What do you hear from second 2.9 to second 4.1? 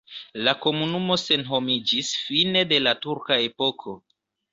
turka epoko.